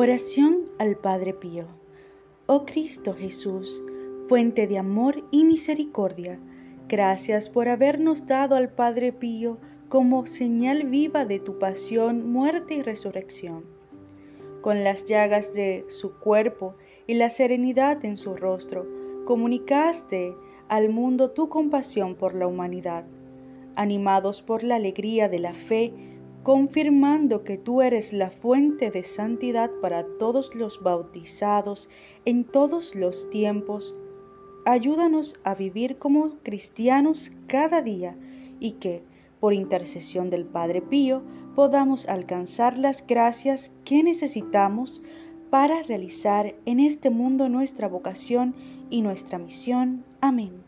[0.00, 1.64] Oración al Padre Pío.
[2.46, 3.82] Oh Cristo Jesús,
[4.28, 6.38] fuente de amor y misericordia,
[6.86, 9.58] gracias por habernos dado al Padre Pío
[9.88, 13.64] como señal viva de tu pasión, muerte y resurrección.
[14.60, 16.76] Con las llagas de su cuerpo
[17.08, 18.86] y la serenidad en su rostro,
[19.24, 20.32] comunicaste
[20.68, 23.04] al mundo tu compasión por la humanidad.
[23.74, 25.92] Animados por la alegría de la fe,
[26.48, 31.90] confirmando que tú eres la fuente de santidad para todos los bautizados
[32.24, 33.94] en todos los tiempos,
[34.64, 38.16] ayúdanos a vivir como cristianos cada día
[38.60, 39.02] y que,
[39.40, 41.22] por intercesión del Padre Pío,
[41.54, 45.02] podamos alcanzar las gracias que necesitamos
[45.50, 48.54] para realizar en este mundo nuestra vocación
[48.88, 50.02] y nuestra misión.
[50.22, 50.67] Amén.